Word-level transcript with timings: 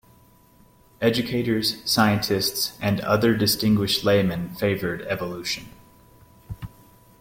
Educators, 0.99 1.79
scientists, 1.87 2.75
and 2.81 3.01
other 3.01 3.35
distinguished 3.35 4.03
laymen 4.03 4.49
favored 4.55 5.03
evolution. 5.03 5.69